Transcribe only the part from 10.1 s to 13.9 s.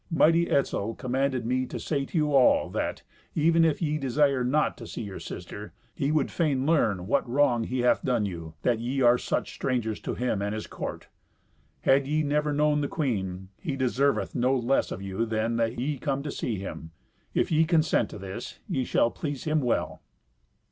him and his court. Had ye never known the queen, he